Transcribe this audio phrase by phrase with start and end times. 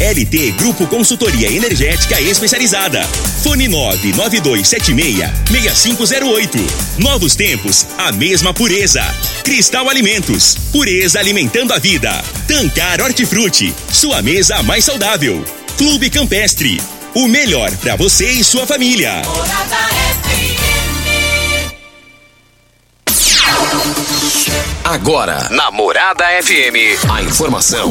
[0.00, 3.04] LT Grupo Consultoria Energética Especializada.
[3.42, 6.60] Fone 99276-6508.
[6.98, 9.02] Novos tempos, a mesma pureza.
[9.42, 10.56] Cristal Alimentos.
[10.70, 12.22] Pureza alimentando a vida.
[12.46, 13.74] Tancar Hortifruti.
[13.90, 15.44] Sua mesa mais saudável.
[15.76, 16.80] Clube Campestre.
[17.12, 19.22] O melhor para você e sua família.
[24.84, 27.90] Agora, na Morada FM, a informação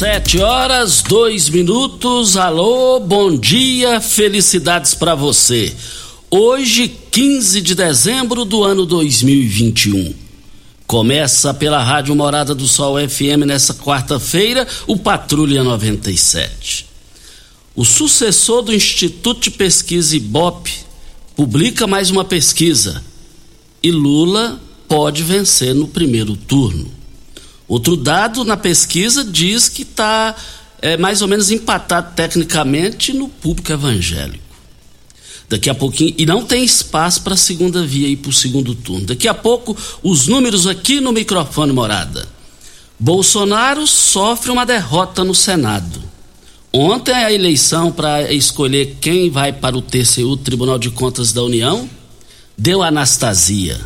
[0.00, 2.34] Sete horas, dois minutos.
[2.38, 5.76] Alô, bom dia, felicidades para você.
[6.30, 10.14] Hoje, 15 de dezembro do ano 2021.
[10.86, 16.86] Começa pela Rádio Morada do Sol FM nessa quarta-feira, o Patrulha 97.
[17.76, 20.78] O sucessor do Instituto de Pesquisa Ibope
[21.36, 23.04] publica mais uma pesquisa
[23.82, 24.58] e Lula
[24.88, 26.99] pode vencer no primeiro turno.
[27.70, 30.34] Outro dado na pesquisa diz que está
[30.82, 34.42] é, mais ou menos empatado tecnicamente no público evangélico.
[35.48, 38.74] Daqui a pouquinho, e não tem espaço para a segunda via e para o segundo
[38.74, 39.06] turno.
[39.06, 42.28] Daqui a pouco, os números aqui no microfone morada.
[42.98, 46.02] Bolsonaro sofre uma derrota no Senado.
[46.72, 51.88] Ontem a eleição para escolher quem vai para o TCU, Tribunal de Contas da União,
[52.58, 53.80] deu Anastasia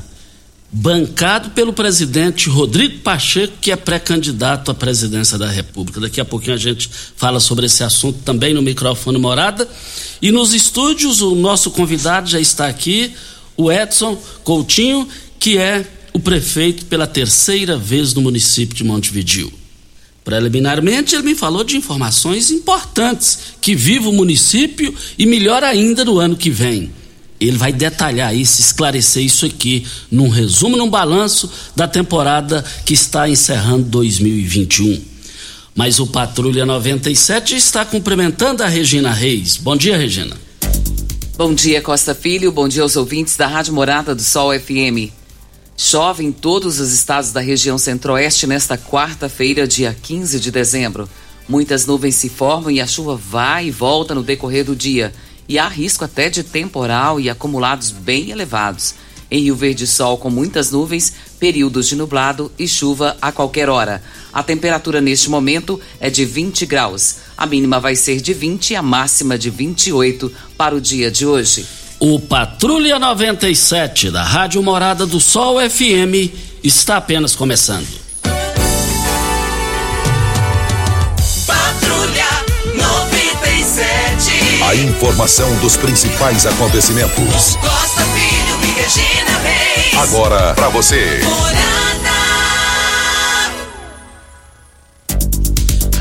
[0.77, 6.01] bancado pelo presidente Rodrigo Pacheco, que é pré-candidato à presidência da República.
[6.01, 9.69] Daqui a pouquinho a gente fala sobre esse assunto também no microfone Morada.
[10.21, 13.13] E nos estúdios, o nosso convidado já está aqui,
[13.57, 15.09] o Edson Coutinho,
[15.39, 19.53] que é o prefeito pela terceira vez no município de Montevideo.
[20.25, 26.19] Preliminarmente, ele me falou de informações importantes que vive o município e melhor ainda no
[26.19, 26.91] ano que vem.
[27.47, 33.29] Ele vai detalhar isso, esclarecer isso aqui, num resumo, num balanço da temporada que está
[33.29, 35.03] encerrando 2021.
[35.75, 39.57] Mas o Patrulha 97 está cumprimentando a Regina Reis.
[39.57, 40.37] Bom dia, Regina.
[41.37, 42.53] Bom dia, Costa Filho.
[42.53, 45.11] Bom dia aos ouvintes da Rádio Morada do Sol FM.
[45.77, 51.09] Chove em todos os estados da região centro-oeste nesta quarta-feira, dia 15 de dezembro.
[51.49, 55.13] Muitas nuvens se formam e a chuva vai e volta no decorrer do dia
[55.49, 58.95] e há risco até de temporal e acumulados bem elevados.
[59.31, 64.03] Em Rio Verde, sol com muitas nuvens, períodos de nublado e chuva a qualquer hora.
[64.33, 67.17] A temperatura neste momento é de 20 graus.
[67.37, 71.27] A mínima vai ser de 20 e a máxima de 28 para o dia de
[71.27, 71.67] hoje.
[71.99, 76.31] O Patrulha 97 da Rádio Morada do Sol FM
[76.63, 78.05] está apenas começando.
[84.67, 87.55] A informação dos principais acontecimentos.
[87.57, 89.95] Costa Filho e Regina Reis.
[89.95, 91.21] Agora para você.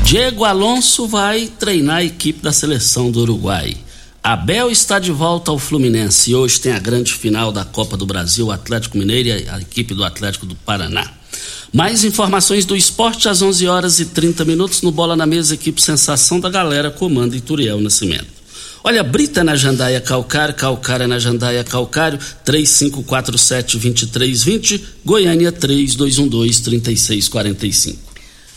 [0.02, 3.76] Diego Alonso vai treinar a equipe da seleção do Uruguai.
[4.22, 8.06] Abel está de volta ao Fluminense e hoje tem a grande final da Copa do
[8.06, 11.10] Brasil, Atlético Mineiro e a equipe do Atlético do Paraná.
[11.70, 15.82] Mais informações do esporte às 11 horas e 30 minutos no Bola na Mesa, equipe
[15.82, 18.43] Sensação da Galera, comando Ituriel Nascimento.
[18.86, 27.96] Olha, Brita na Jandaia Calcário, Calcária na Jandaia Calcário, 3547-2320, Goiânia 3212-3645.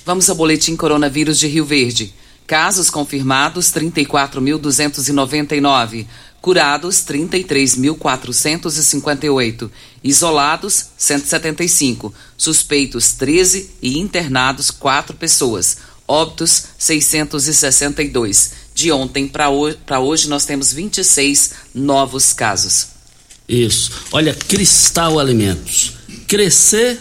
[0.06, 2.14] Vamos ao boletim coronavírus de Rio Verde.
[2.46, 6.06] Casos confirmados 34.299,
[6.42, 9.72] curados 33.458,
[10.04, 15.78] isolados 175, suspeitos 13 e internados 4 pessoas.
[16.06, 18.67] Óbitos 662.
[18.78, 19.50] De ontem para
[20.00, 22.90] hoje, nós temos 26 novos casos.
[23.50, 23.92] Isso.
[24.12, 25.94] Olha, Cristal Alimentos.
[26.28, 26.96] Crescer,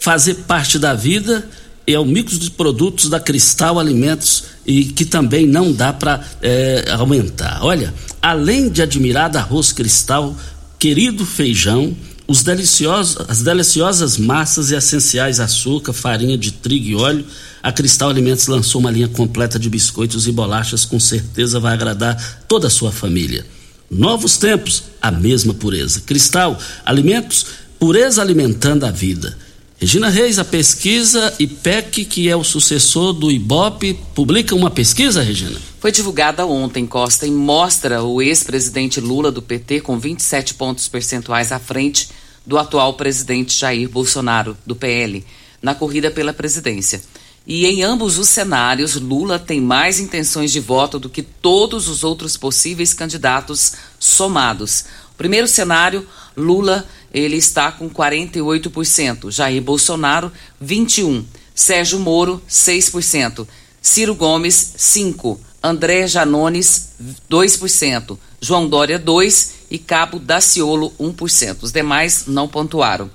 [0.00, 1.48] fazer parte da vida
[1.86, 6.86] é o mix de produtos da Cristal Alimentos e que também não dá para é,
[6.98, 7.60] aumentar.
[7.62, 10.36] Olha, além de admirado arroz cristal,
[10.80, 11.96] querido feijão,
[12.30, 17.26] os deliciosos, as deliciosas massas e essenciais açúcar, farinha de trigo e óleo,
[17.60, 22.44] a Cristal Alimentos lançou uma linha completa de biscoitos e bolachas, com certeza vai agradar
[22.46, 23.44] toda a sua família.
[23.90, 26.02] Novos tempos, a mesma pureza.
[26.02, 26.56] Cristal
[26.86, 27.46] Alimentos,
[27.80, 29.36] pureza alimentando a vida.
[29.76, 35.58] Regina Reis, a pesquisa IPEC, que é o sucessor do IBOP, publica uma pesquisa, Regina?
[35.80, 41.50] Foi divulgada ontem, Costa, e mostra o ex-presidente Lula do PT com 27 pontos percentuais
[41.50, 45.24] à frente do atual presidente Jair Bolsonaro, do PL,
[45.62, 47.02] na corrida pela presidência.
[47.46, 52.04] E em ambos os cenários, Lula tem mais intenções de voto do que todos os
[52.04, 54.84] outros possíveis candidatos somados.
[55.16, 56.06] Primeiro cenário,
[56.36, 60.30] Lula ele está com 48%, Jair Bolsonaro
[60.62, 63.46] 21%, Sérgio Moro 6%,
[63.82, 66.90] Ciro Gomes 5%, André Janones
[67.28, 71.62] 2%, João Dória 2% e Cabo Daciolo 1%.
[71.62, 73.10] Os demais não pontuaram.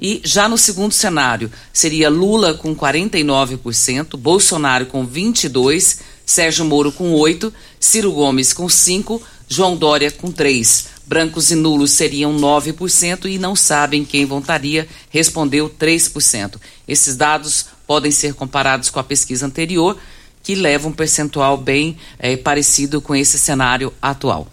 [0.00, 7.14] E já no segundo cenário, seria Lula com 49%, Bolsonaro com 22%, Sérgio Moro com
[7.14, 10.96] 8%, Ciro Gomes com 5%, João Dória com 3%.
[11.06, 16.56] Brancos e nulos seriam 9% e não sabem quem votaria, respondeu 3%.
[16.86, 19.96] Esses dados podem ser comparados com a pesquisa anterior,
[20.42, 24.48] que leva um percentual bem é, parecido com esse cenário atual.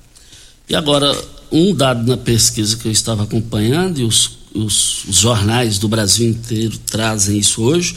[0.69, 1.11] E agora,
[1.53, 6.27] um dado na pesquisa que eu estava acompanhando, e os, os, os jornais do Brasil
[6.27, 7.95] inteiro trazem isso hoje,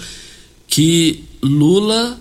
[0.68, 2.18] que Lula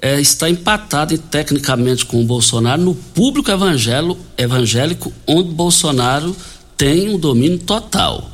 [0.00, 6.34] é, está empatado tecnicamente com o Bolsonaro no público evangélico, onde Bolsonaro
[6.76, 8.30] tem um domínio total.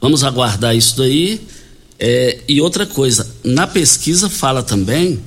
[0.00, 1.40] Vamos aguardar isso daí.
[1.98, 5.20] É, e outra coisa, na pesquisa fala também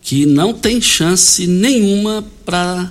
[0.00, 2.90] que não tem chance nenhuma para.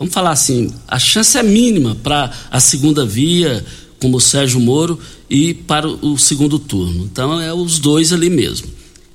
[0.00, 3.62] Vamos falar assim, a chance é mínima para a segunda via,
[4.00, 4.98] como o Sérgio Moro,
[5.28, 7.04] e para o segundo turno.
[7.04, 8.66] Então é os dois ali mesmo,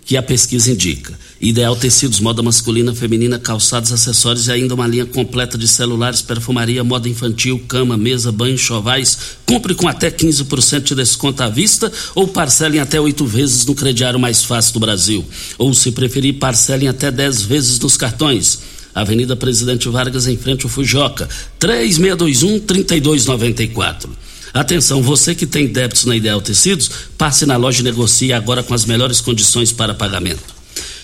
[0.05, 1.17] que a pesquisa indica.
[1.41, 6.83] Ideal Tecidos, moda masculina, feminina, calçados, acessórios e ainda uma linha completa de celulares, perfumaria,
[6.83, 9.17] moda infantil, cama, mesa, banho, chovais.
[9.43, 14.19] Compre com até 15% de desconto à vista ou parcelem até oito vezes no crediário
[14.19, 15.25] mais fácil do Brasil.
[15.57, 18.74] Ou, se preferir, parcelem até dez vezes nos cartões.
[18.95, 21.27] Avenida Presidente Vargas, em frente ao Fujoca,
[21.59, 24.07] 3621-3294.
[24.53, 28.73] Atenção, você que tem débitos na Ideal Tecidos, passe na loja e negocie agora com
[28.73, 30.55] as melhores condições para pagamento.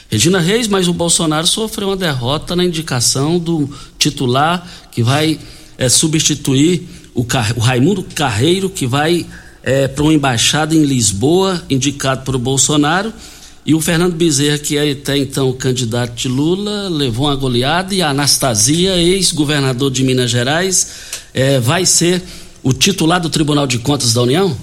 [0.09, 5.37] Regina Reis, mas o Bolsonaro sofreu uma derrota na indicação do titular que vai
[5.77, 7.53] é, substituir o, Car...
[7.57, 9.25] o, Raimundo Carreiro, que vai
[9.63, 13.13] é, para uma embaixada em Lisboa, indicado por Bolsonaro.
[13.65, 17.93] E o Fernando Bezerra, que é até então o candidato de Lula, levou uma goleada.
[17.93, 20.87] E a Anastasia, ex-governador de Minas Gerais,
[21.33, 22.23] é, vai ser
[22.63, 24.57] o titular do Tribunal de Contas da União?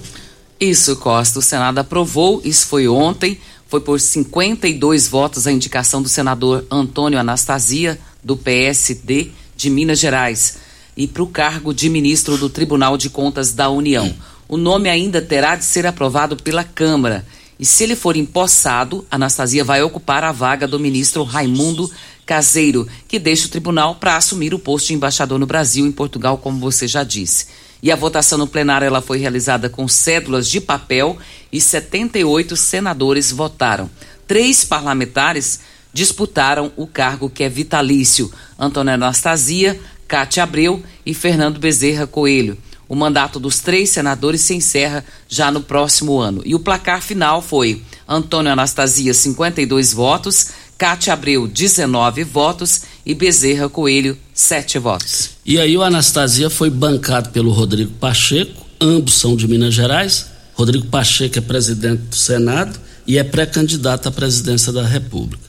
[0.59, 1.39] Isso, Costa.
[1.39, 3.39] O Senado aprovou, isso foi ontem
[3.69, 10.57] foi por 52 votos a indicação do senador Antônio Anastasia, do PSD de Minas Gerais,
[10.97, 14.13] e para o cargo de ministro do Tribunal de Contas da União.
[14.49, 17.27] O nome ainda terá de ser aprovado pela Câmara.
[17.59, 21.91] E se ele for empossado, Anastasia vai ocupar a vaga do ministro Raimundo
[22.25, 26.39] Caseiro, que deixa o tribunal para assumir o posto de embaixador no Brasil em Portugal,
[26.39, 27.47] como você já disse.
[27.83, 31.17] E a votação no plenário ela foi realizada com cédulas de papel
[31.53, 33.91] e 78 senadores votaram.
[34.27, 35.61] Três parlamentares
[35.93, 42.59] disputaram o cargo que é vitalício: Antônio Anastasia, Cátia Abreu e Fernando Bezerra Coelho.
[42.89, 46.43] O mandato dos três senadores se encerra já no próximo ano.
[46.45, 53.69] E o placar final foi Antônio Anastasia, 52 votos, Cátia Abreu, 19 votos e Bezerra
[53.69, 55.31] Coelho, 7 votos.
[55.45, 60.27] E aí o Anastasia foi bancado pelo Rodrigo Pacheco, ambos são de Minas Gerais.
[60.55, 65.45] Rodrigo Pacheco é presidente do Senado e é pré-candidato à presidência da República.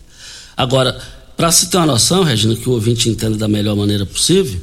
[0.58, 1.00] Agora,
[1.38, 4.60] para se ter uma noção, Regina, que o ouvinte entenda da melhor maneira possível,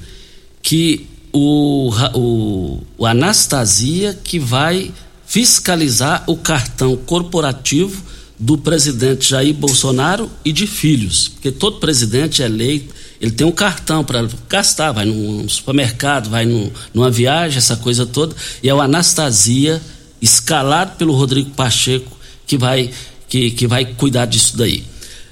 [0.60, 1.06] que
[1.36, 4.90] o, o, o Anastasia que vai
[5.26, 8.02] fiscalizar o cartão corporativo
[8.38, 13.52] do presidente Jair Bolsonaro e de filhos, porque todo presidente é eleito, ele tem um
[13.52, 18.74] cartão para gastar, vai no supermercado, vai no, numa viagem, essa coisa toda, e é
[18.74, 19.80] o Anastasia,
[20.20, 22.16] escalado pelo Rodrigo Pacheco,
[22.46, 22.90] que vai,
[23.28, 24.84] que, que vai cuidar disso daí.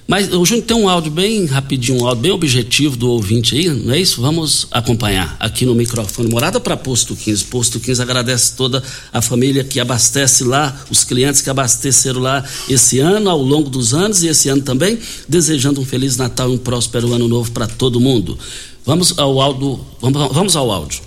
[0.06, 3.70] Mas o Júnior tem um áudio bem rapidinho, um áudio bem objetivo do ouvinte aí,
[3.70, 4.20] não é isso?
[4.20, 6.28] Vamos acompanhar aqui no microfone.
[6.28, 7.44] Morada para Posto 15.
[7.44, 12.98] Posto 15 agradece toda a família que abastece lá, os clientes que abasteceram lá esse
[12.98, 16.58] ano, ao longo dos anos e esse ano também, desejando um feliz Natal e um
[16.58, 18.38] próspero ano novo para todo mundo.
[18.84, 21.00] Vamos ao áudio, vamos, vamos ao áudio.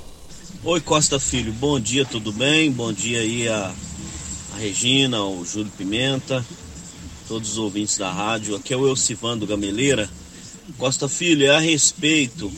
[0.63, 2.71] Oi Costa Filho, bom dia, tudo bem?
[2.71, 3.71] Bom dia aí a,
[4.55, 6.43] a Regina, o Júlio Pimenta
[7.27, 8.55] todos os ouvintes da rádio.
[8.55, 10.09] Aqui é o Elcivando Gameleira.
[10.77, 12.51] Costa Filho, é a respeito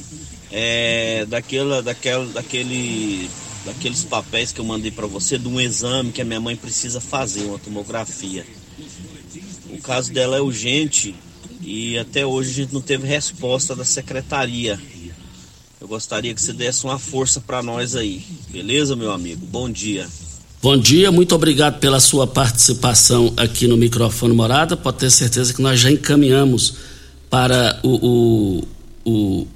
[0.51, 3.29] é, daquela, daquela, daquele,
[3.65, 6.99] daqueles papéis que eu mandei para você de um exame que a minha mãe precisa
[6.99, 8.45] fazer, uma tomografia.
[9.69, 11.15] O caso dela é urgente
[11.61, 14.79] e até hoje a gente não teve resposta da secretaria.
[15.79, 19.45] Eu gostaria que você desse uma força para nós aí, beleza, meu amigo?
[19.45, 20.07] Bom dia.
[20.61, 24.75] Bom dia, muito obrigado pela sua participação aqui no microfone Morada.
[24.75, 26.73] Pode ter certeza que nós já encaminhamos
[27.29, 28.67] para o, o,
[29.05, 29.47] o,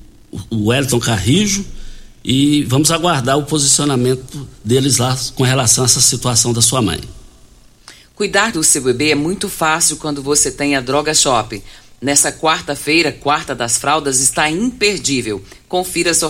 [0.50, 1.66] o Wellington Carrijo
[2.24, 7.02] e vamos aguardar o posicionamento deles lá com relação a essa situação da sua mãe.
[8.16, 11.62] Cuidar do seu bebê é muito fácil quando você tem a Droga Shop.
[12.04, 15.42] Nessa quarta-feira, quarta das fraldas, está imperdível.
[15.70, 16.22] Confira as,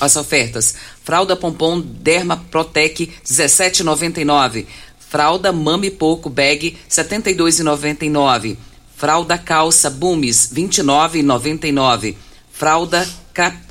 [0.00, 0.76] as ofertas.
[1.02, 4.66] Fralda Pompom Derma Protec 17,99.
[5.00, 8.56] Fralda Mami Pouco Bag 72,99.
[8.94, 12.14] Fralda Calça Bumes 29,99.
[12.52, 13.04] Fralda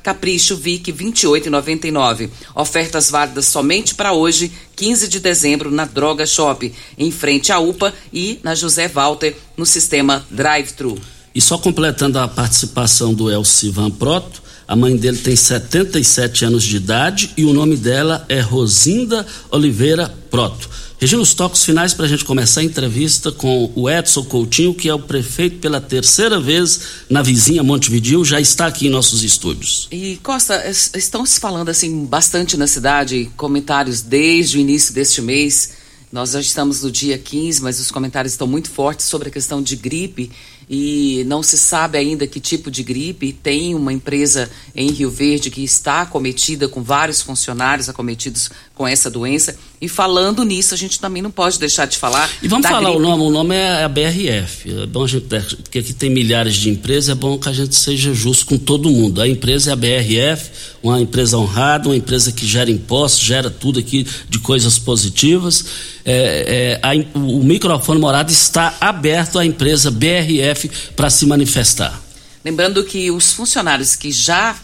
[0.02, 2.28] Capricho Vic 28,99.
[2.54, 7.94] Ofertas válidas somente para hoje, 15 de dezembro, na Droga Shop, em frente à UPA
[8.12, 11.15] e na José Walter, no sistema Drive-Thru.
[11.36, 16.78] E só completando a participação do Elcivan Proto, a mãe dele tem 77 anos de
[16.78, 20.66] idade e o nome dela é Rosinda Oliveira Proto.
[20.98, 24.88] Regina, os toques finais para a gente começar a entrevista com o Edson Coutinho, que
[24.88, 29.88] é o prefeito pela terceira vez na vizinha Montevidil, já está aqui em nossos estúdios.
[29.92, 35.72] E Costa, estão se falando assim bastante na cidade, comentários desde o início deste mês.
[36.10, 39.62] Nós já estamos no dia 15, mas os comentários estão muito fortes sobre a questão
[39.62, 40.30] de gripe
[40.68, 43.32] e não se sabe ainda que tipo de gripe.
[43.32, 49.10] Tem uma empresa em Rio Verde que está acometida com vários funcionários acometidos com essa
[49.10, 49.56] doença.
[49.80, 52.30] E falando nisso, a gente também não pode deixar de falar.
[52.42, 52.96] E vamos falar gripe.
[52.96, 54.82] o nome, o nome é a BRF.
[54.82, 55.26] É bom a gente,
[55.62, 58.90] porque aqui tem milhares de empresas, é bom que a gente seja justo com todo
[58.90, 59.22] mundo.
[59.22, 60.50] A empresa é a BRF,
[60.82, 65.64] uma empresa honrada, uma empresa que gera impostos, gera tudo aqui de coisas positivas.
[66.04, 71.98] É, é, a, o microfone morado está aberto à empresa BRF para se manifestar.
[72.44, 74.54] Lembrando que os funcionários que já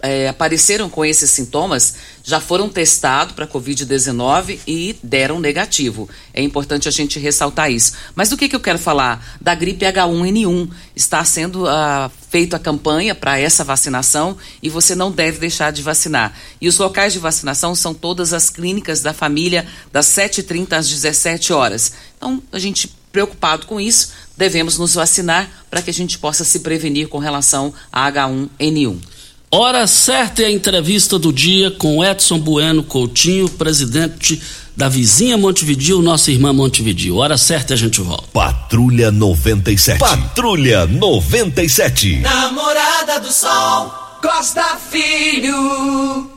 [0.00, 6.08] é, apareceram com esses sintomas já foram testados para Covid-19 e deram negativo.
[6.32, 7.92] É importante a gente ressaltar isso.
[8.14, 9.36] Mas do que, que eu quero falar?
[9.40, 10.70] Da gripe H1N1.
[10.96, 15.82] Está sendo uh, feita a campanha para essa vacinação e você não deve deixar de
[15.82, 16.32] vacinar.
[16.60, 21.52] E os locais de vacinação são todas as clínicas da família, das 7h30 às 17
[21.52, 21.92] horas.
[22.16, 26.60] Então, a gente preocupado com isso, devemos nos vacinar para que a gente possa se
[26.60, 29.15] prevenir com relação a H1N1.
[29.50, 34.42] Hora certa é a entrevista do dia com Edson Bueno Coutinho, presidente
[34.76, 37.16] da vizinha Montevidil, nossa irmã Montevidil.
[37.16, 38.24] Hora certa a gente volta.
[38.32, 40.00] Patrulha 97.
[40.00, 42.16] Patrulha 97.
[42.16, 46.28] Namorada do Sol, Costa Filho.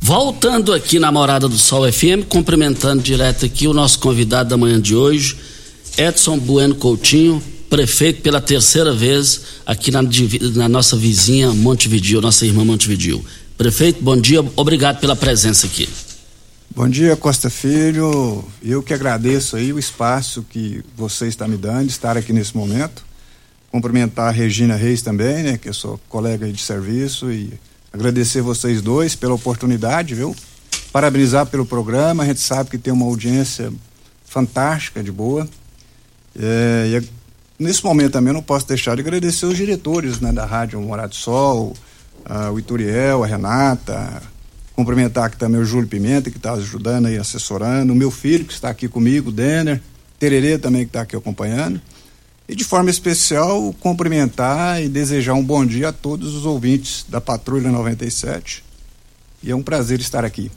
[0.00, 4.80] Voltando aqui na Morada do Sol FM, cumprimentando direto aqui o nosso convidado da manhã
[4.80, 5.36] de hoje,
[5.98, 7.42] Edson Bueno Coutinho,
[7.74, 10.00] prefeito pela terceira vez aqui na,
[10.54, 13.26] na nossa vizinha Montevidil, nossa irmã Montevidil.
[13.58, 15.88] Prefeito, bom dia, obrigado pela presença aqui.
[16.70, 18.44] Bom dia, Costa Filho.
[18.62, 23.04] Eu que agradeço aí o espaço que você está me dando, estar aqui nesse momento.
[23.72, 27.52] Cumprimentar a Regina Reis também, né, que eu sou colega de serviço e
[27.92, 30.32] agradecer vocês dois pela oportunidade, viu?
[30.92, 33.72] Parabenizar pelo programa, a gente sabe que tem uma audiência
[34.24, 35.48] fantástica, de boa.
[36.38, 36.96] É, e
[37.58, 41.14] nesse momento também eu não posso deixar de agradecer os diretores né, da Rádio Morado
[41.14, 41.74] Sol,
[42.28, 44.22] uh, o Ituriel, a Renata,
[44.74, 48.52] cumprimentar aqui também o Júlio Pimenta, que está ajudando aí, assessorando, o meu filho que
[48.52, 49.80] está aqui comigo, o Denner,
[50.18, 51.80] Tererê também que está aqui acompanhando.
[52.48, 57.20] E de forma especial, cumprimentar e desejar um bom dia a todos os ouvintes da
[57.20, 58.62] Patrulha 97.
[59.42, 60.50] E é um prazer estar aqui.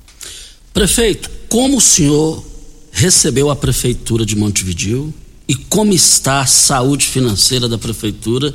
[0.73, 2.45] Prefeito, como o senhor
[2.91, 5.13] recebeu a Prefeitura de Montevideo?
[5.47, 8.53] E como está a saúde financeira da prefeitura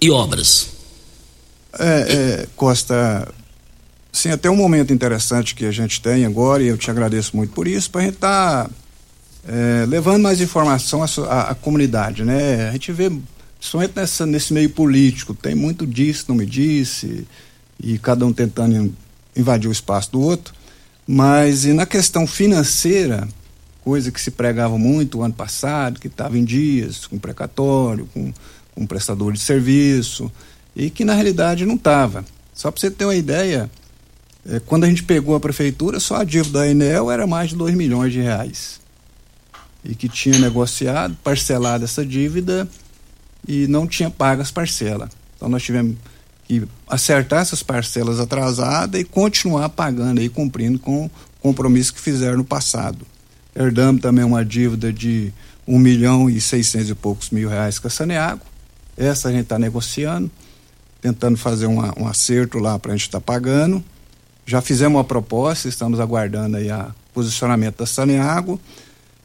[0.00, 0.68] e obras?
[1.78, 3.32] É, é, Costa,
[4.10, 7.52] sim, até um momento interessante que a gente tem agora, e eu te agradeço muito
[7.52, 8.70] por isso, para a gente estar tá
[9.46, 12.68] é, levando mais informação à, comunidade, né?
[12.68, 13.10] A gente vê,
[13.58, 17.26] principalmente nessa, nesse meio político, tem muito disso, não me disse,
[17.82, 18.94] e cada um tentando
[19.36, 20.54] invadir o espaço do outro,
[21.06, 23.28] mas e na questão financeira,
[23.84, 28.32] coisa que se pregava muito ano passado, que estava em dias, com precatório, com,
[28.74, 30.30] com prestador de serviço,
[30.74, 32.24] e que na realidade não estava.
[32.54, 33.70] Só para você ter uma ideia,
[34.46, 37.56] é, quando a gente pegou a prefeitura, só a dívida da Enel era mais de
[37.56, 38.80] 2 milhões de reais.
[39.84, 42.68] E que tinha negociado, parcelado essa dívida
[43.46, 45.10] e não tinha pago as parcelas.
[45.36, 45.96] Então nós tivemos
[46.44, 51.10] que acertar essas parcelas atrasadas e continuar pagando e cumprindo com o
[51.40, 53.04] compromisso que fizeram no passado.
[53.54, 55.32] Herdamos também uma dívida de
[55.66, 58.44] um milhão e seiscentos e poucos mil reais com a Saneago.
[58.96, 60.30] Essa a gente está negociando,
[61.00, 63.82] tentando fazer uma, um acerto lá para a gente estar tá pagando.
[64.46, 68.60] Já fizemos uma proposta, estamos aguardando aí a posicionamento da Saneago.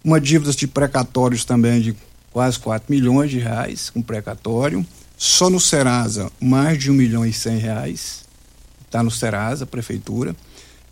[0.04, 1.96] Uma dívida de precatórios também de
[2.32, 4.86] quase 4 milhões de reais com precatório.
[5.18, 8.24] Só no Serasa, mais de um milhão e cem reais.
[8.86, 10.36] Está no Serasa, prefeitura.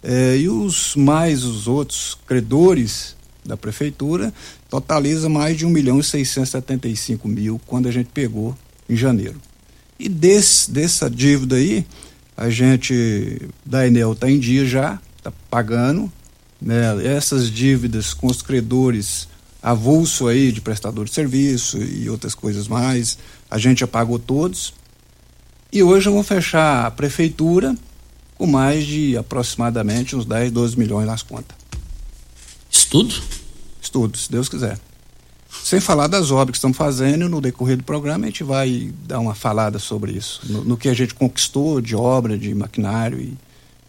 [0.01, 3.14] É, e os mais os outros credores
[3.46, 4.34] da prefeitura
[4.70, 6.54] totaliza mais de um milhão e seiscentos
[6.84, 8.55] e cinco mil quando a gente pegou
[8.90, 9.40] em janeiro.
[10.00, 11.86] E desse, dessa dívida aí,
[12.36, 16.12] a gente da Enel está em dia já, está pagando.
[16.62, 17.05] Né?
[17.05, 19.27] Essas dívidas com os credores
[19.66, 23.18] avulso aí de prestador de serviço e outras coisas mais,
[23.50, 24.74] a gente já pagou todos.
[25.72, 27.75] E hoje eu vou fechar a prefeitura
[28.38, 31.58] com mais de aproximadamente uns 10, 12 milhões nas contas.
[32.85, 33.15] Estudo?
[33.81, 34.79] Estudo, se Deus quiser.
[35.63, 39.19] Sem falar das obras que estamos fazendo, no decorrer do programa a gente vai dar
[39.19, 43.33] uma falada sobre isso, no, no que a gente conquistou de obra, de maquinário e,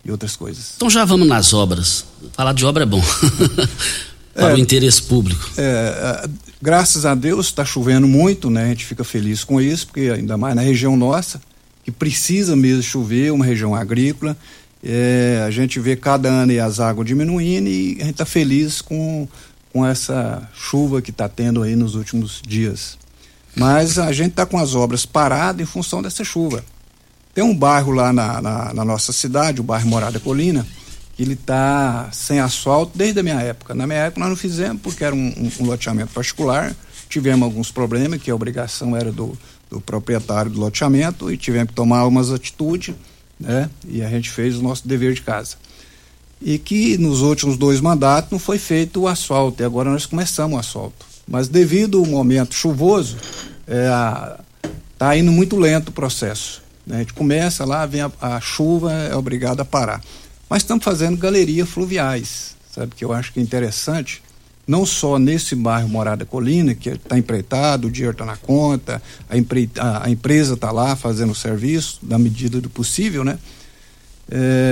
[0.03, 0.73] e, outras coisas.
[0.77, 2.07] Então já vamos nas obras.
[2.33, 3.03] Falar de obra é bom.
[4.33, 5.51] Para é, o interesse público.
[5.59, 6.29] É,
[6.61, 8.65] graças a Deus está chovendo muito, né?
[8.65, 11.41] A gente fica feliz com isso, porque ainda mais na região nossa,
[11.85, 14.37] que precisa mesmo chover, uma região agrícola.
[14.83, 19.27] É, a gente vê cada ano as águas diminuindo e a gente está feliz com
[19.77, 22.97] com essa chuva que está tendo aí nos últimos dias.
[23.55, 26.65] Mas a gente está com as obras paradas em função dessa chuva.
[27.35, 30.67] Tem um bairro lá na, na, na nossa cidade, o bairro Morada Colina,
[31.15, 33.75] que ele está sem asfalto desde a minha época.
[33.75, 36.75] Na minha época nós não fizemos porque era um, um, um loteamento particular,
[37.07, 39.37] tivemos alguns problemas, que a obrigação era do,
[39.69, 42.95] do proprietário do loteamento e tivemos que tomar algumas atitudes,
[43.39, 43.71] né?
[43.89, 45.57] E a gente fez o nosso dever de casa
[46.41, 50.57] e que nos últimos dois mandatos não foi feito o asfalto, e agora nós começamos
[50.57, 51.07] o asfalto.
[51.27, 53.17] Mas devido ao momento chuvoso,
[53.67, 56.63] está é, indo muito lento o processo.
[56.87, 56.97] Né?
[56.97, 60.03] A gente começa lá, vem a, a, chuva, é obrigado a parar.
[60.49, 64.23] Mas estamos fazendo galerias fluviais, sabe, que eu acho que é interessante,
[64.67, 69.37] não só nesse bairro Morada Colina, que está empreitado, o dinheiro está na conta, a,
[69.37, 73.39] empre, a, empresa está lá fazendo o serviço, na medida do possível, né?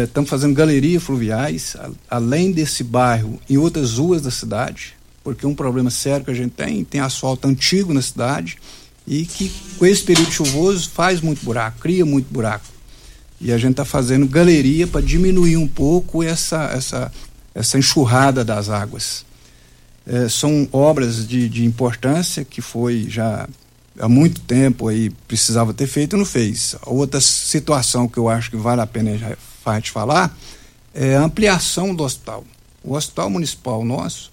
[0.04, 5.46] Estamos é, fazendo galerias fluviais, a, além desse bairro, em outras ruas da cidade, porque
[5.46, 8.58] um problema sério que a gente tem, tem asfalto antigo na cidade
[9.06, 12.66] e que com esse período chuvoso faz muito buraco, cria muito buraco.
[13.40, 17.12] E a gente está fazendo galeria para diminuir um pouco essa, essa,
[17.54, 19.24] essa enxurrada das águas.
[20.06, 23.48] É, são obras de, de importância que foi já
[23.98, 26.76] há muito tempo aí precisava ter feito e não fez.
[26.84, 29.10] Outra situação que eu acho que vale a pena
[29.64, 30.36] a gente falar
[30.92, 32.44] é a ampliação do hospital.
[32.82, 34.30] O hospital municipal nosso,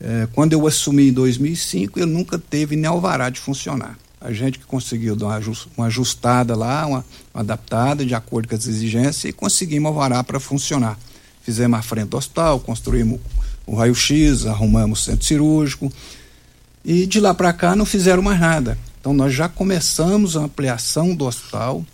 [0.00, 3.98] é, quando eu assumi em 2005, ele nunca teve nem alvará de funcionar.
[4.20, 5.40] A gente que conseguiu dar
[5.76, 7.04] uma ajustada lá, uma,
[7.34, 10.98] uma adaptada de acordo com as exigências e conseguimos alvará para funcionar.
[11.42, 13.20] Fizemos a frente do hospital, construímos
[13.70, 15.92] o raio-x, arrumamos o centro cirúrgico
[16.84, 18.76] e de lá para cá não fizeram mais nada.
[19.00, 21.84] Então nós já começamos a ampliação do hospital,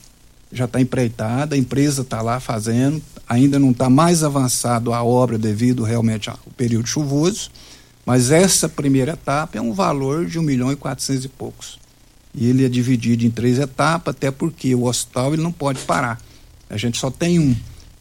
[0.50, 5.36] já está empreitada, a empresa está lá fazendo, ainda não está mais avançado a obra
[5.36, 7.50] devido realmente ao período chuvoso,
[8.06, 11.78] mas essa primeira etapa é um valor de um milhão e quatrocentos e poucos.
[12.34, 16.18] E ele é dividido em três etapas, até porque o hospital ele não pode parar.
[16.70, 17.54] A gente só tem um.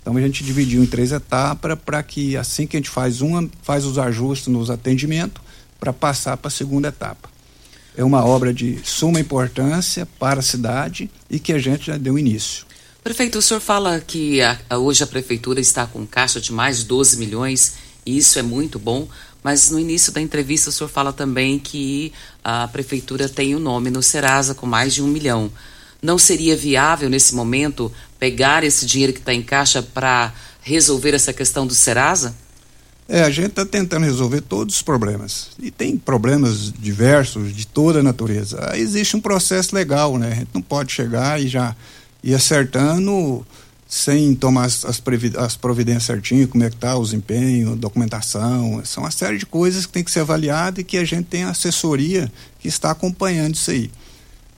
[0.05, 3.49] Então a gente dividiu em três etapas para que assim que a gente faz uma,
[3.63, 5.41] faz os ajustes nos atendimentos
[5.79, 7.35] para passar para a segunda etapa
[7.97, 12.19] é uma obra de suma importância para a cidade e que a gente já deu
[12.19, 12.65] início.
[13.03, 16.79] Prefeito, o senhor fala que a, a, hoje a prefeitura está com caixa de mais
[16.79, 19.07] de 12 milhões e isso é muito bom,
[19.43, 22.11] mas no início da entrevista o senhor fala também que
[22.43, 25.51] a prefeitura tem o um nome no Serasa com mais de um milhão.
[26.01, 31.33] Não seria viável nesse momento pegar esse dinheiro que está em caixa para resolver essa
[31.33, 32.35] questão do Serasa?
[33.07, 35.49] É, a gente está tentando resolver todos os problemas.
[35.59, 38.71] E tem problemas diversos de toda a natureza.
[38.71, 40.31] Aí existe um processo legal, né?
[40.31, 41.75] A gente não pode chegar e já
[42.23, 43.45] ir acertando
[43.87, 45.01] sem tomar as, as,
[45.37, 48.81] as providências certinho, como é que está o desempenho, documentação.
[48.83, 51.43] São uma série de coisas que tem que ser avaliada e que a gente tem
[51.43, 53.91] assessoria que está acompanhando isso aí.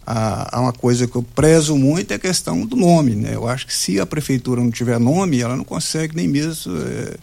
[0.09, 3.35] Há, uma coisa que eu prezo muito é a questão do nome, né?
[3.35, 6.77] Eu acho que se a prefeitura não tiver nome, ela não consegue nem mesmo...
[6.77, 7.17] É,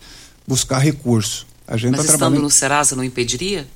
[0.47, 1.47] buscar recurso.
[1.66, 2.42] A gente Mas tá estando trabalhando...
[2.42, 3.66] no Serasa não impediria?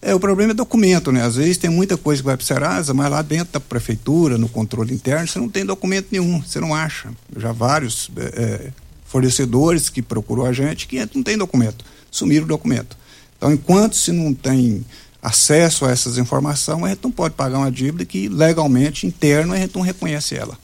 [0.00, 1.22] É, o problema é documento, né?
[1.22, 4.38] Às vezes tem muita coisa que vai para o Serasa, mas lá dentro da prefeitura,
[4.38, 7.10] no controle interno, você não tem documento nenhum, você não acha.
[7.36, 8.72] Já vários é, é
[9.04, 12.96] fornecedores que procurou a gente que não tem documento, sumiram o documento.
[13.36, 14.84] Então, enquanto se não tem
[15.22, 19.58] acesso a essas informações, a gente não pode pagar uma dívida que legalmente, interno, a
[19.58, 20.56] gente não reconhece ela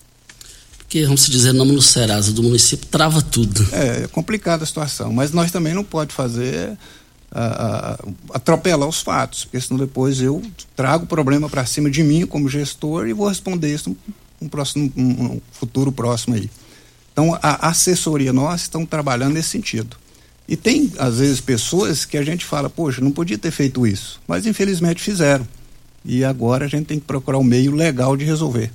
[0.86, 3.66] que, vamos dizer, nome no Serasa do município trava tudo.
[3.72, 6.78] É, é complicada a situação, mas nós também não pode fazer
[8.32, 10.40] atropelar os fatos, porque senão depois eu
[10.76, 13.96] trago o problema para cima de mim como gestor e vou responder isso
[14.40, 16.48] um, próximo, um, um futuro próximo aí.
[17.12, 19.96] Então, a assessoria nossa estão trabalhando nesse sentido.
[20.46, 24.20] E tem, às vezes, pessoas que a gente fala, poxa, não podia ter feito isso,
[24.28, 25.46] mas infelizmente fizeram.
[26.04, 28.70] E agora a gente tem que procurar um meio legal de resolver.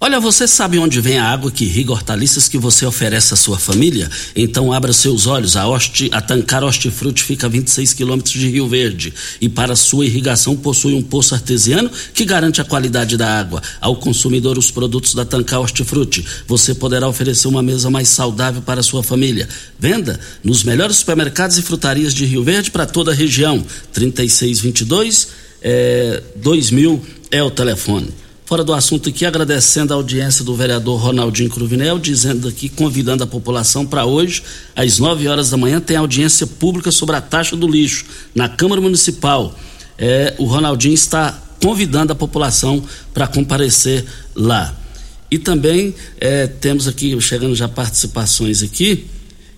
[0.00, 3.58] Olha, você sabe onde vem a água que irriga hortaliças que você oferece à sua
[3.58, 4.08] família?
[4.34, 5.56] Então abra seus olhos.
[5.56, 6.62] A, Oste, a Tancar
[7.16, 11.90] fica a 26 quilômetros de Rio Verde e para sua irrigação possui um poço artesiano
[12.14, 13.60] que garante a qualidade da água.
[13.80, 18.78] Ao consumidor os produtos da Tancar Hortifruti, você poderá oferecer uma mesa mais saudável para
[18.78, 19.48] a sua família.
[19.80, 23.66] Venda nos melhores supermercados e frutarias de Rio Verde para toda a região.
[23.92, 25.28] 3622
[25.60, 28.27] é, 2000 é o telefone.
[28.48, 33.26] Fora do assunto aqui, agradecendo a audiência do vereador Ronaldinho Cruvinel, dizendo aqui, convidando a
[33.26, 34.42] população para hoje,
[34.74, 38.80] às 9 horas da manhã, tem audiência pública sobre a taxa do lixo na Câmara
[38.80, 39.54] Municipal.
[39.98, 42.82] É, o Ronaldinho está convidando a população
[43.12, 44.74] para comparecer lá.
[45.30, 49.08] E também é, temos aqui, chegando já participações aqui,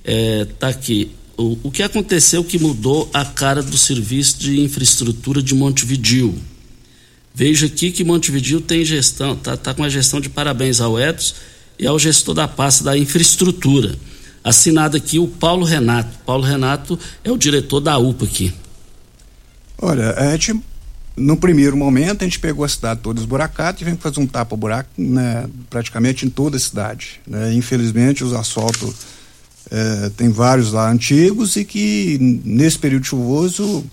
[0.02, 1.12] está é, aqui.
[1.36, 6.36] O, o que aconteceu que mudou a cara do serviço de infraestrutura de Montevidil?
[7.34, 11.34] Vejo aqui que Montevideo tem gestão, está tá com a gestão de parabéns ao Edson
[11.78, 13.96] e ao gestor da pasta da infraestrutura.
[14.42, 16.18] Assinado aqui o Paulo Renato.
[16.26, 18.54] Paulo Renato é o diretor da UPA aqui.
[19.80, 20.60] Olha, a gente,
[21.16, 24.90] no primeiro momento, a gente pegou a cidade toda esburacada e tivemos fazer um tapa-buraco
[24.96, 27.20] né, praticamente em toda a cidade.
[27.26, 27.54] Né?
[27.54, 28.94] Infelizmente, os asfaltos
[29.70, 33.84] é, tem vários lá antigos e que nesse período chuvoso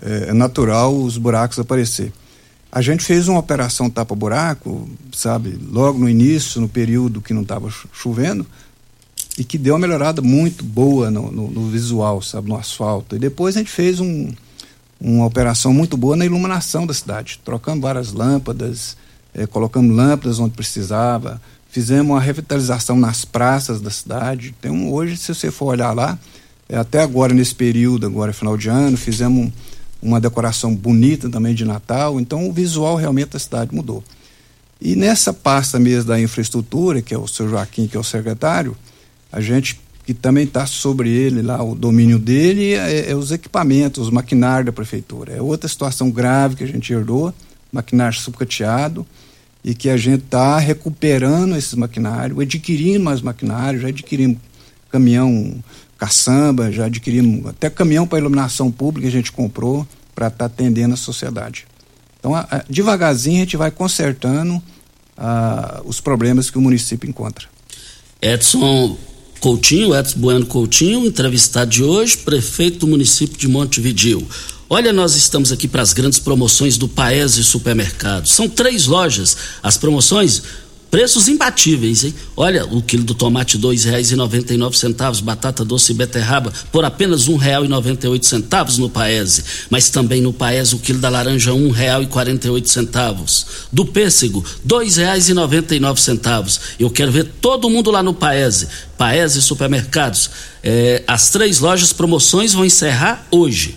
[0.00, 2.12] é, é natural os buracos aparecer.
[2.74, 7.70] A gente fez uma operação tapa-buraco, sabe, logo no início, no período que não estava
[7.92, 8.46] chovendo,
[9.36, 13.14] e que deu uma melhorada muito boa no, no, no, visual, sabe, no asfalto.
[13.14, 14.32] E depois a gente fez um,
[14.98, 18.96] uma operação muito boa na iluminação da cidade, trocando várias lâmpadas,
[19.34, 24.54] eh, colocando lâmpadas onde precisava, fizemos uma revitalização nas praças da cidade.
[24.62, 26.18] Tem um, hoje, se você for olhar lá,
[26.70, 29.52] é, até agora nesse período, agora final de ano, fizemos
[30.02, 34.02] uma decoração bonita também de Natal, então o visual realmente da cidade mudou.
[34.80, 38.76] E nessa pasta mesmo da infraestrutura, que é o seu Joaquim, que é o secretário,
[39.30, 44.06] a gente que também está sobre ele lá, o domínio dele, é, é, os equipamentos,
[44.06, 45.32] os maquinários da prefeitura.
[45.32, 47.32] É outra situação grave que a gente herdou,
[47.70, 49.06] maquinário subcateado,
[49.64, 54.38] e que a gente está recuperando esses maquinários, adquirindo mais maquinários, já adquirimos
[54.90, 55.54] caminhão
[56.02, 60.94] caçamba, já adquirimos até caminhão para iluminação pública a gente comprou para estar tá atendendo
[60.94, 61.64] a sociedade.
[62.18, 64.60] Então, a, a, devagarzinho a gente vai consertando
[65.16, 67.46] a, os problemas que o município encontra.
[68.20, 68.96] Edson
[69.38, 74.26] Coutinho, Edson Bueno Coutinho, entrevistado de hoje, prefeito do município de Montevideo.
[74.68, 78.32] Olha, nós estamos aqui para as grandes promoções do Paese Supermercados.
[78.32, 79.36] São três lojas.
[79.62, 80.42] As promoções
[80.92, 82.14] Preços imbatíveis, hein?
[82.36, 85.94] Olha, o quilo do tomate dois reais e noventa e nove centavos, batata doce e
[85.94, 89.42] beterraba por apenas um real e noventa e oito centavos no Paese.
[89.70, 93.46] Mas também no Paese o quilo da laranja um real e quarenta e oito centavos.
[93.72, 96.60] Do pêssego dois reais e noventa e nove centavos.
[96.78, 98.68] Eu quero ver todo mundo lá no Paese.
[98.98, 100.28] Paese Supermercados.
[100.62, 103.76] É, as três lojas promoções vão encerrar hoje.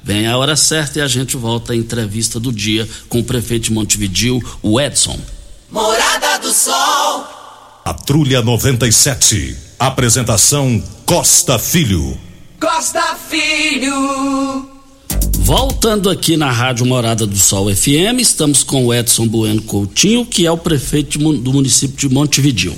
[0.03, 3.65] Vem a hora certa e a gente volta à entrevista do dia com o prefeito
[3.65, 5.19] de Montevidil, o Edson.
[5.69, 7.23] Morada do Sol.
[7.85, 9.55] Patrulha 97.
[9.77, 12.17] Apresentação Costa Filho.
[12.59, 14.69] Costa Filho.
[15.39, 20.45] Voltando aqui na Rádio Morada do Sol FM, estamos com o Edson Bueno Coutinho, que
[20.45, 22.77] é o prefeito do município de Montevidil.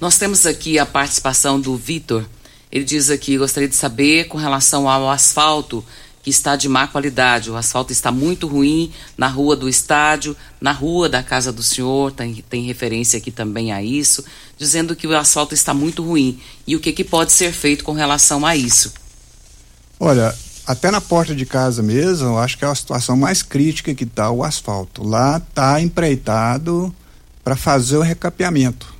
[0.00, 2.24] Nós temos aqui a participação do Vitor.
[2.70, 5.84] Ele diz aqui: gostaria de saber com relação ao asfalto
[6.30, 7.50] que está de má qualidade.
[7.50, 12.12] O asfalto está muito ruim na rua do estádio, na rua da casa do senhor,
[12.12, 14.24] tem, tem referência aqui também a isso,
[14.56, 16.40] dizendo que o asfalto está muito ruim.
[16.66, 18.92] E o que, que pode ser feito com relação a isso?
[19.98, 20.32] Olha,
[20.64, 24.04] até na porta de casa mesmo, eu acho que é a situação mais crítica que
[24.04, 25.02] está o asfalto.
[25.02, 26.94] Lá está empreitado
[27.42, 28.94] para fazer o recapeamento.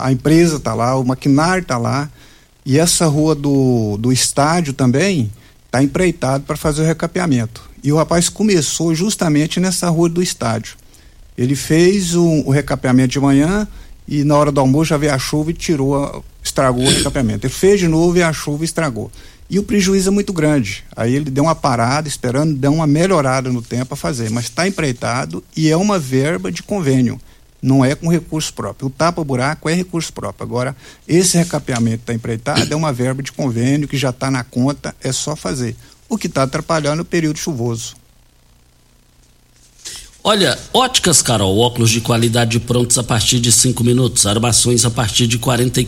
[0.00, 2.08] A empresa está lá, o maquinário está lá,
[2.64, 5.28] e essa rua do, do estádio também
[5.72, 7.62] está empreitado para fazer o recapeamento.
[7.82, 10.76] E o rapaz começou justamente nessa rua do estádio.
[11.36, 13.66] Ele fez o, o recapeamento de manhã
[14.06, 17.46] e na hora do almoço já veio a chuva e tirou, estragou o recapeamento.
[17.46, 19.10] Ele fez de novo e a chuva estragou.
[19.48, 20.84] E o prejuízo é muito grande.
[20.94, 24.30] Aí ele deu uma parada, esperando, deu uma melhorada no tempo a fazer.
[24.30, 27.18] Mas está empreitado e é uma verba de convênio
[27.62, 28.88] não é com recurso próprio.
[28.88, 30.44] O tapa-buraco é recurso próprio.
[30.44, 34.94] Agora, esse recapeamento está empreitado é uma verba de convênio que já está na conta,
[35.00, 35.76] é só fazer.
[36.08, 38.01] O que está atrapalhando é o período chuvoso.
[40.24, 45.26] Olha, óticas Carol, óculos de qualidade prontos a partir de cinco minutos, armações a partir
[45.26, 45.84] de quarenta e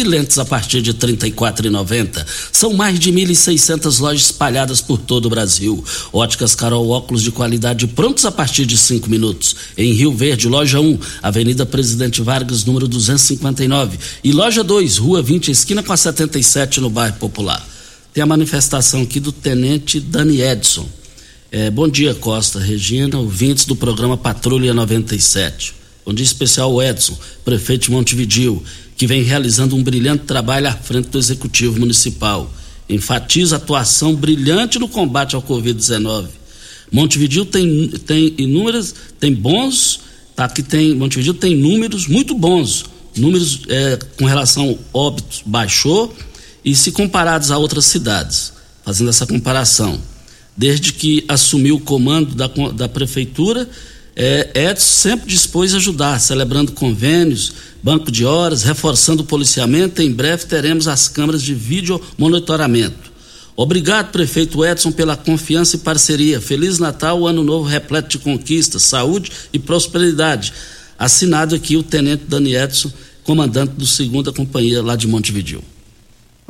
[0.00, 1.34] e lentes a partir de trinta e
[2.50, 5.84] São mais de 1.600 lojas espalhadas por todo o Brasil.
[6.14, 9.54] Óticas Carol, óculos de qualidade prontos a partir de cinco minutos.
[9.76, 13.98] Em Rio Verde, loja 1, Avenida Presidente Vargas, número 259.
[14.24, 17.62] E loja 2, Rua 20, esquina com a 77, no bairro Popular.
[18.14, 21.01] Tem a manifestação aqui do Tenente Dani Edson
[21.52, 25.74] é, bom dia, Costa, Regina, ouvintes do programa Patrulha 97.
[26.04, 28.64] Bom dia especial Edson, prefeito de Montevidil,
[28.96, 32.50] que vem realizando um brilhante trabalho à frente do Executivo Municipal.
[32.88, 36.28] Enfatiza atuação brilhante no combate ao Covid-19.
[36.90, 40.00] Montevidil tem, tem inúmeras, tem bons,
[40.34, 42.86] tá, aqui tem, Montevidil tem números muito bons.
[43.14, 46.16] Números é, com relação óbitos baixou
[46.64, 50.00] e se comparados a outras cidades, fazendo essa comparação
[50.56, 53.68] desde que assumiu o comando da, da prefeitura,
[54.14, 60.02] é, Edson sempre dispôs a ajudar, celebrando convênios, banco de horas, reforçando o policiamento.
[60.02, 63.10] Em breve teremos as câmaras de vídeo monitoramento.
[63.56, 66.40] Obrigado, prefeito Edson, pela confiança e parceria.
[66.40, 70.52] Feliz Natal, ano novo repleto de conquistas, saúde e prosperidade.
[70.98, 72.90] Assinado aqui o tenente Dani Edson,
[73.24, 75.71] comandante do segunda companhia lá de Montevideo.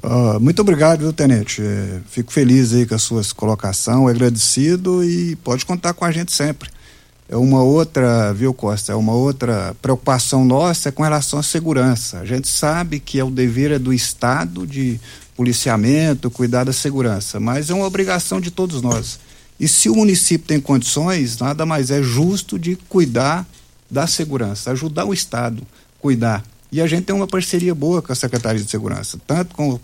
[0.03, 1.63] Uh, muito obrigado, viu, Tenente?
[1.63, 6.33] É, fico feliz aí com a sua colocação, agradecido e pode contar com a gente
[6.33, 6.69] sempre.
[7.29, 8.93] É uma outra, viu, Costa?
[8.93, 12.19] É uma outra preocupação nossa é com relação à segurança.
[12.19, 15.01] A gente sabe que é o dever é do Estado de
[15.35, 19.19] policiamento, cuidar da segurança, mas é uma obrigação de todos nós.
[19.59, 23.47] E se o município tem condições, nada mais é justo de cuidar
[23.91, 26.45] da segurança, ajudar o Estado a cuidar.
[26.73, 29.79] E a gente tem uma parceria boa com a Secretaria de Segurança, tanto com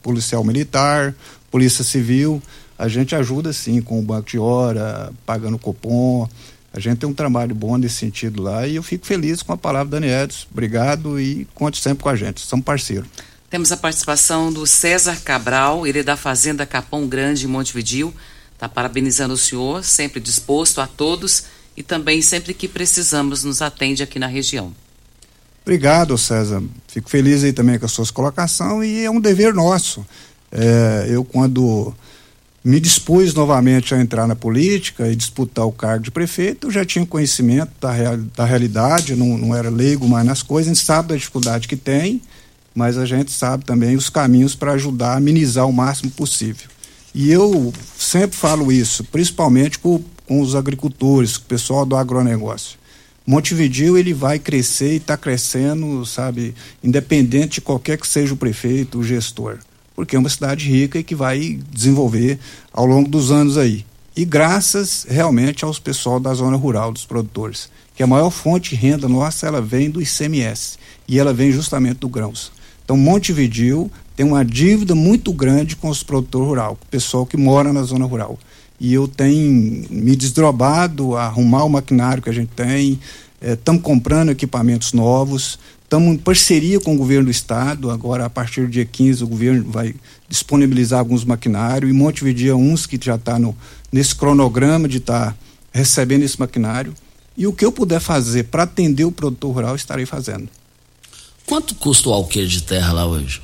[0.00, 1.12] policial militar,
[1.50, 2.40] polícia civil,
[2.78, 6.28] a gente ajuda sim com o banco de hora, pagando cupom.
[6.72, 9.56] A gente tem um trabalho bom nesse sentido lá e eu fico feliz com a
[9.56, 10.46] palavra Dani Edson.
[10.52, 12.40] Obrigado e conte sempre com a gente.
[12.40, 13.08] Somos parceiros.
[13.50, 18.14] Temos a participação do César Cabral, ele é da Fazenda Capão Grande em Montevidil.
[18.54, 21.44] Está parabenizando o senhor, sempre disposto a todos
[21.76, 24.72] e também sempre que precisamos nos atende aqui na região.
[25.68, 26.62] Obrigado, César.
[26.86, 30.02] Fico feliz aí também com as suas colocações e é um dever nosso.
[30.50, 31.92] É, eu, quando
[32.64, 36.86] me dispus novamente a entrar na política e disputar o cargo de prefeito, eu já
[36.86, 40.82] tinha conhecimento da, real, da realidade, não, não era leigo mais nas coisas, a gente
[40.82, 42.22] sabe da dificuldade que tem,
[42.74, 46.66] mas a gente sabe também os caminhos para ajudar a amenizar o máximo possível.
[47.14, 52.78] E eu sempre falo isso, principalmente com, com os agricultores, com o pessoal do agronegócio.
[53.28, 58.98] Montevideo ele vai crescer e está crescendo, sabe, independente de qualquer que seja o prefeito,
[58.98, 59.58] o gestor,
[59.94, 62.38] porque é uma cidade rica e que vai desenvolver
[62.72, 63.84] ao longo dos anos aí.
[64.16, 68.76] E graças realmente aos pessoal da zona rural, dos produtores, que a maior fonte de
[68.76, 72.50] renda nossa ela vem do ICMS e ela vem justamente do grãos.
[72.82, 77.74] Então Montevideo tem uma dívida muito grande com os produtores com o pessoal que mora
[77.74, 78.38] na zona rural
[78.80, 82.98] e eu tenho me desdobado a arrumar o maquinário que a gente tem.
[83.40, 87.90] Estamos é, comprando equipamentos novos, Estamos em parceria com o governo do estado.
[87.90, 89.94] Agora, a partir do dia 15, o governo vai
[90.28, 91.90] disponibilizar alguns maquinários.
[91.90, 93.40] E Montevideo uns que já está
[93.90, 95.36] nesse cronograma de estar tá
[95.72, 96.92] recebendo esse maquinário.
[97.34, 100.50] E o que eu puder fazer para atender o produtor rural, estarei fazendo.
[101.46, 103.40] Quanto custa o alqueire de terra lá hoje?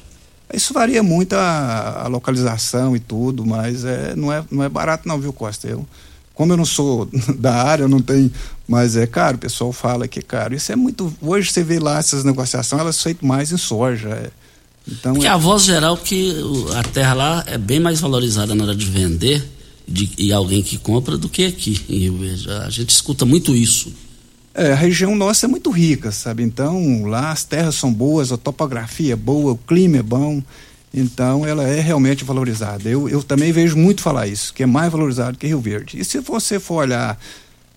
[0.55, 5.09] Isso varia muito a, a localização e tudo, mas é, não, é, não é barato
[5.09, 5.69] não, viu, Costa?
[5.69, 5.87] Eu,
[6.35, 8.31] como eu não sou da área, eu não tenho,
[8.67, 10.55] mas é caro, o pessoal fala que é caro.
[10.55, 11.13] Isso é muito.
[11.21, 14.09] Hoje você vê lá essas negociações, elas são feitas mais em soja.
[14.09, 14.31] É,
[14.87, 15.31] então, Porque é...
[15.31, 16.35] a voz geral que
[16.77, 19.45] a terra lá é bem mais valorizada na hora de vender
[19.87, 22.51] de, e alguém que compra do que aqui em Rio Verde.
[22.51, 23.93] A gente escuta muito isso.
[24.55, 26.45] É, a região nossa é muito rica, sabe?
[26.45, 30.43] Então lá as terras são boas, a topografia é boa, o clima é bom.
[30.97, 32.89] Então, ela é realmente valorizada.
[32.89, 35.99] Eu, eu também vejo muito falar isso, que é mais valorizado que Rio Verde.
[35.99, 37.19] E se você for olhar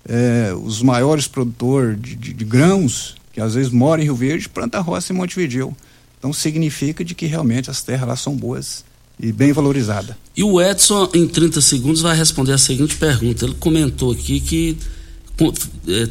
[0.07, 4.47] é, os maiores produtores de, de, de, grãos, que às vezes moram em Rio Verde,
[4.47, 5.75] planta roça em Montevideo.
[6.19, 8.85] Então, significa de que realmente as terras lá são boas
[9.19, 10.15] e bem valorizadas.
[10.35, 13.45] E o Edson, em 30 segundos, vai responder a seguinte pergunta.
[13.45, 14.77] Ele comentou aqui que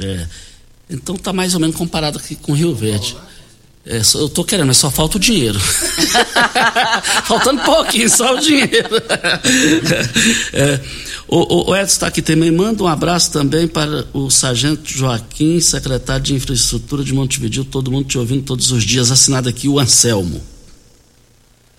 [0.00, 0.26] É.
[0.88, 3.16] Então tá mais ou menos comparado aqui com Rio Verde.
[3.86, 5.58] É, eu tô querendo, mas só falta o dinheiro.
[7.24, 8.90] Faltando pouquinho, só o dinheiro.
[10.52, 10.80] é,
[11.26, 12.50] o, o, Edson está aqui também.
[12.50, 17.64] Manda um abraço também para o Sargento Joaquim, secretário de Infraestrutura de Montevideo.
[17.64, 19.10] Todo mundo te ouvindo todos os dias.
[19.10, 20.42] Assinado aqui o Anselmo.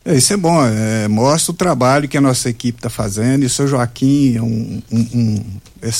[0.04, 3.44] É, isso é bom, é, mostra o trabalho que a nossa equipe está fazendo.
[3.44, 5.46] E o seu Joaquim é um, um, um,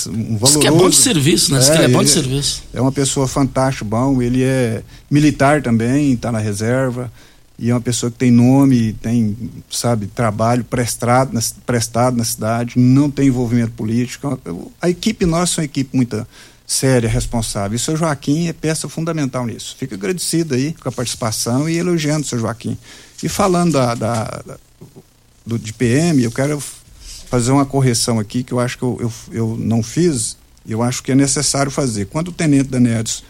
[0.08, 0.46] um valoroso.
[0.46, 1.60] Isso que é bom de serviço, né?
[1.60, 2.64] Isso é, que é bom de serviço.
[2.74, 4.20] É uma pessoa fantástica, bom.
[4.22, 7.12] Ele é militar também, está na reserva
[7.62, 9.38] e é uma pessoa que tem nome, tem,
[9.70, 14.40] sabe, trabalho prestado na, prestado na cidade, não tem envolvimento político.
[14.82, 16.26] A equipe nossa é uma equipe muito
[16.66, 17.74] séria, responsável.
[17.74, 19.76] E o seu Joaquim é peça fundamental nisso.
[19.78, 22.76] Fico agradecido aí com a participação e elogiando o seu Joaquim.
[23.24, 24.58] E falando da, da, da
[25.46, 26.62] do, de PM, eu quero
[27.30, 30.82] fazer uma correção aqui que eu acho que eu, eu, eu não fiz, e eu
[30.82, 32.06] acho que é necessário fazer.
[32.06, 33.24] Quando o tenente Daniels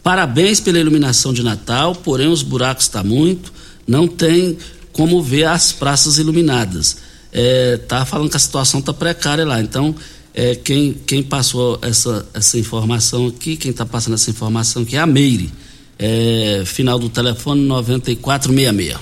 [0.07, 3.53] Parabéns pela iluminação de Natal, porém os buracos estão tá muito,
[3.89, 4.57] não tem
[4.93, 6.99] como ver as praças iluminadas.
[7.33, 9.93] É, tá falando que a situação está precária lá, então
[10.33, 15.01] é, quem, quem passou essa, essa informação aqui, quem está passando essa informação aqui é
[15.01, 15.53] a Meire,
[15.99, 18.97] é, final do telefone 9466.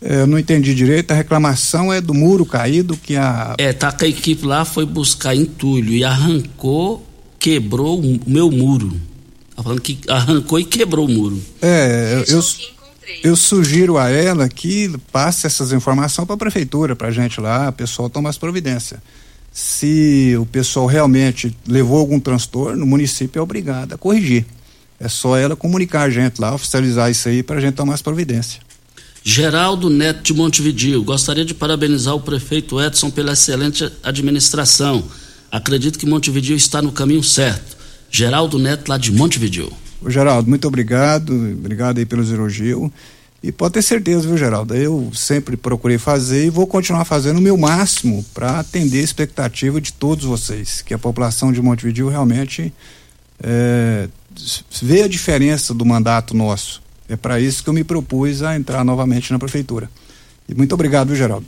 [0.00, 3.56] É, eu não entendi direito, a reclamação é do muro caído que a.
[3.58, 7.06] É, tá que a equipe lá foi buscar entulho e arrancou,
[7.38, 8.98] quebrou o meu muro.
[9.58, 11.42] Tá falando que arrancou e quebrou o muro.
[11.60, 12.44] É, eu, eu,
[13.24, 17.68] eu sugiro a ela que passe essas informações para a prefeitura, para a gente lá,
[17.68, 19.00] o pessoal toma as providências.
[19.52, 24.46] Se o pessoal realmente levou algum transtorno, o município é obrigado a corrigir.
[25.00, 28.02] É só ela comunicar a gente lá, oficializar isso aí para a gente tomar as
[28.02, 28.60] providências.
[29.24, 35.02] Geraldo Neto de Montevidio, gostaria de parabenizar o prefeito Edson pela excelente administração.
[35.50, 37.77] Acredito que Montevidio está no caminho certo.
[38.10, 39.72] Geraldo Neto, lá de Montevidio.
[40.00, 42.90] Ô, Geraldo, muito obrigado, obrigado aí pelos elogios.
[43.42, 44.74] E pode ter certeza, viu, Geraldo?
[44.74, 49.80] Eu sempre procurei fazer e vou continuar fazendo o meu máximo para atender a expectativa
[49.80, 52.72] de todos vocês, que a população de Montevideo realmente
[53.40, 54.08] é,
[54.82, 56.82] vê a diferença do mandato nosso.
[57.08, 59.88] É para isso que eu me propus a entrar novamente na prefeitura.
[60.48, 61.46] E muito obrigado, viu, Geraldo.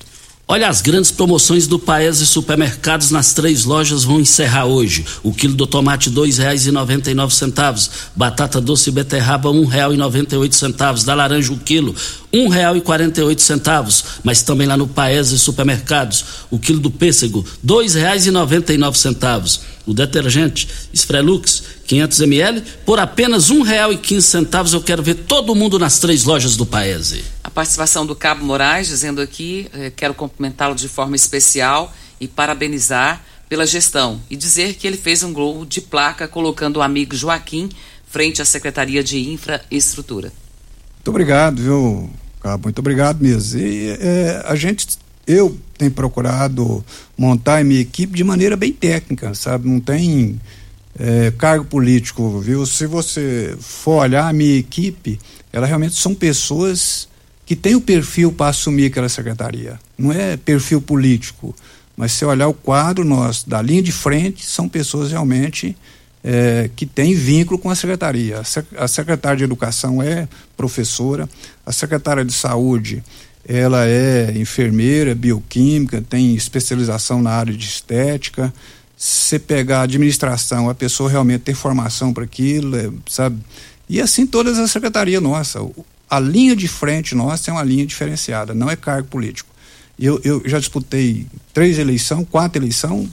[0.52, 5.06] Olha, as grandes promoções do Paese Supermercados nas três lojas vão encerrar hoje.
[5.22, 9.48] O quilo do tomate dois reais e noventa e nove centavos, batata doce e beterraba
[9.48, 11.94] um real e noventa e oito centavos, da laranja o quilo
[12.32, 16.80] um real e quarenta e oito centavos, mas também lá no Paese Supermercados, o quilo
[16.80, 19.60] do pêssego dois reais e noventa e nove centavos.
[19.86, 24.72] O detergente Sprelux 500 ml por apenas um real e quinze centavos.
[24.72, 27.24] Eu quero ver todo mundo nas três lojas do Paese.
[27.42, 33.24] A participação do Cabo Moraes dizendo aqui, eh, quero cumprimentá-lo de forma especial e parabenizar
[33.48, 37.68] pela gestão e dizer que ele fez um gol de placa colocando o amigo Joaquim
[38.06, 40.32] frente à Secretaria de Infraestrutura.
[40.96, 42.10] Muito obrigado, viu,
[42.40, 42.64] Cabo?
[42.64, 43.58] Muito obrigado mesmo.
[43.58, 44.86] E é, a gente,
[45.26, 46.84] eu tenho procurado
[47.20, 49.68] montar a minha equipe de maneira bem técnica, sabe?
[49.68, 50.40] Não tem
[50.98, 52.64] é, cargo político, viu?
[52.64, 55.20] Se você for olhar a minha equipe,
[55.52, 57.06] ela realmente são pessoas
[57.44, 59.78] que têm o perfil para assumir aquela secretaria.
[59.98, 61.54] Não é perfil político,
[61.94, 65.76] mas se olhar o quadro nosso da linha de frente, são pessoas realmente
[66.24, 68.40] é, que têm vínculo com a secretaria.
[68.78, 71.28] A secretária de Educação é professora,
[71.66, 73.04] a secretária de Saúde
[73.46, 78.52] ela é enfermeira, bioquímica, tem especialização na área de estética.
[78.96, 83.38] Se pegar a administração, a pessoa realmente tem formação para aquilo, é, sabe?
[83.88, 85.60] E assim todas as secretarias nossa.
[86.08, 89.48] A linha de frente nossa é uma linha diferenciada, não é cargo político.
[89.98, 93.08] Eu, eu já disputei três eleições, quatro eleições,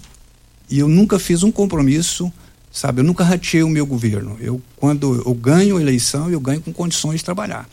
[0.69, 2.31] e eu nunca fiz um compromisso
[2.77, 4.37] Sabe, eu nunca ratei o meu governo.
[4.39, 7.67] Eu, quando eu ganho a eleição, eu ganho com condições de trabalhar.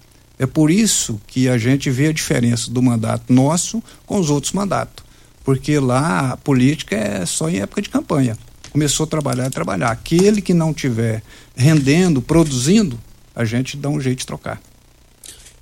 [0.45, 4.53] É por isso que a gente vê a diferença do mandato nosso com os outros
[4.53, 5.03] mandatos.
[5.43, 8.37] Porque lá a política é só em época de campanha.
[8.71, 9.91] Começou a trabalhar, a trabalhar.
[9.91, 11.23] Aquele que não tiver
[11.57, 13.01] rendendo, produzindo,
[13.35, 14.61] a gente dá um jeito de trocar.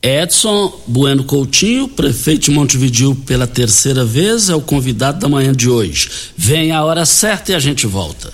[0.02, 5.70] Edson Bueno Coutinho, prefeito de Montevideo pela terceira vez, é o convidado da manhã de
[5.70, 6.10] hoje.
[6.36, 8.32] Vem a hora certa e a gente volta.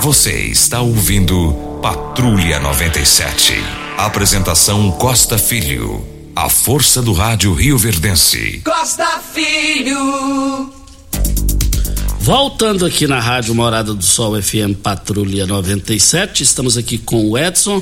[0.00, 3.83] Você está ouvindo Patrulha 97.
[3.96, 6.04] Apresentação Costa Filho.
[6.34, 8.60] A força do rádio Rio Verdense.
[8.64, 10.72] Costa Filho.
[12.18, 17.80] Voltando aqui na Rádio Morada do Sol FM Patrulha 97, estamos aqui com o Edson.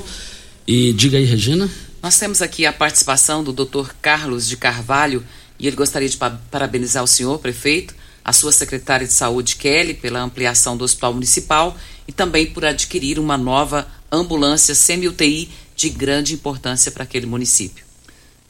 [0.66, 1.68] E diga aí, Regina.
[2.02, 3.92] Nós temos aqui a participação do Dr.
[4.02, 5.24] Carlos de Carvalho
[5.58, 6.18] e ele gostaria de
[6.50, 11.74] parabenizar o senhor, prefeito, a sua secretária de saúde, Kelly, pela ampliação do Hospital Municipal
[12.06, 17.84] e também por adquirir uma nova ambulância semi-UTI de grande importância para aquele município.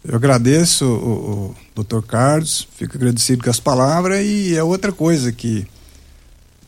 [0.04, 5.30] Eu agradeço o, o doutor Carlos, fico agradecido com as palavras e é outra coisa
[5.30, 5.66] que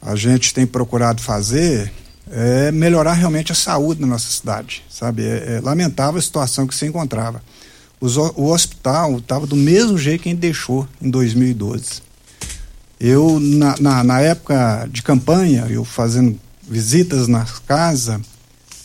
[0.00, 1.92] a gente tem procurado fazer
[2.30, 5.24] é melhorar realmente a saúde na nossa cidade, sabe?
[5.24, 7.42] É, é lamentável a situação que se encontrava.
[8.00, 12.02] Os, o hospital estava do mesmo jeito que a gente deixou em 2012.
[13.00, 18.20] Eu, na, na, na época de campanha, eu fazendo visitas na casa,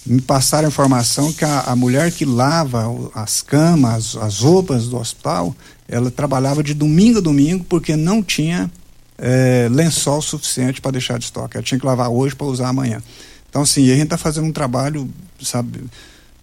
[0.10, 4.88] me passaram a informação que a, a mulher que lava as camas, as, as roupas
[4.88, 5.56] do hospital,
[5.88, 8.72] ela trabalhava de domingo a domingo porque não tinha
[9.20, 11.58] é, lençol suficiente para deixar de estoque.
[11.58, 13.04] Ela tinha que lavar hoje para usar amanhã.
[13.50, 15.08] Então, assim, a gente está fazendo um trabalho,
[15.42, 15.84] sabe,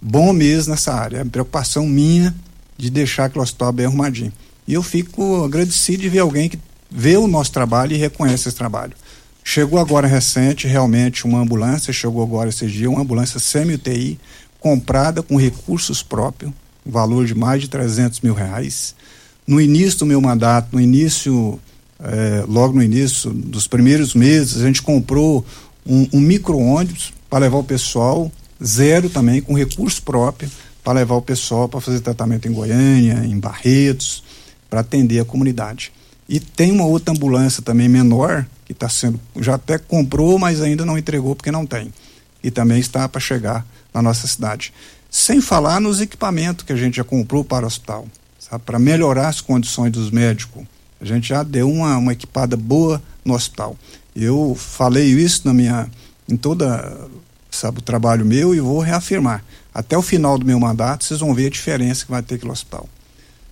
[0.01, 1.19] bom mesmo nessa área.
[1.19, 2.33] É preocupação minha
[2.79, 4.33] de deixar aquele hospital bem arrumadinho.
[4.67, 6.59] E eu fico agradecido de ver alguém que
[6.91, 8.93] vê o nosso trabalho e reconhece esse trabalho.
[9.49, 14.19] Chegou agora recente, realmente, uma ambulância, chegou agora esse dia, uma ambulância semi-UTI,
[14.59, 16.53] comprada com recursos próprios,
[16.85, 18.97] valor de mais de 300 mil reais.
[19.47, 21.61] No início do meu mandato, no início,
[22.01, 25.47] eh, logo no início dos primeiros meses, a gente comprou
[25.87, 28.33] um, um micro-ônibus para levar o pessoal,
[28.63, 30.51] zero também, com recurso próprio,
[30.83, 34.25] para levar o pessoal para fazer tratamento em Goiânia, em Barretos.
[34.69, 35.93] para atender a comunidade.
[36.29, 40.85] E tem uma outra ambulância também menor, que está sendo, já até comprou, mas ainda
[40.85, 41.93] não entregou porque não tem.
[42.43, 43.65] E também está para chegar
[43.95, 44.73] na nossa cidade.
[45.11, 48.07] Sem falar nos equipamentos que a gente já comprou para o hospital,
[48.65, 50.65] para melhorar as condições dos médicos.
[51.01, 53.77] A gente já deu uma, uma equipada boa no hospital.
[54.15, 55.89] Eu falei isso na minha,
[56.29, 57.09] em toda
[57.51, 59.45] sabe, o trabalho meu e vou reafirmar.
[59.73, 62.51] Até o final do meu mandato, vocês vão ver a diferença que vai ter aquele
[62.51, 62.89] hospital.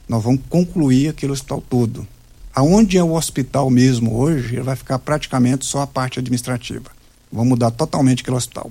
[0.09, 2.07] Nós vamos concluir aquele hospital todo.
[2.55, 6.91] Aonde é o hospital mesmo hoje, vai ficar praticamente só a parte administrativa.
[7.33, 8.71] Vamos mudar totalmente aquele hospital.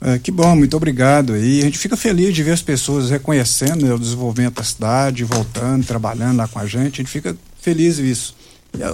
[0.00, 1.36] É, que bom, muito obrigado.
[1.36, 5.24] E a gente fica feliz de ver as pessoas reconhecendo né, o desenvolvimento da cidade,
[5.24, 6.94] voltando, trabalhando lá com a gente.
[6.94, 8.36] A gente fica feliz isso.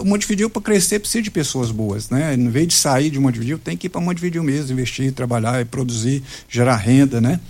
[0.01, 2.35] O Montevideo para crescer precisa de pessoas boas, né?
[2.35, 6.23] Em vez de sair de Montevideo, tem que ir para Montevideo mesmo, investir, trabalhar produzir,
[6.49, 7.41] gerar renda, né?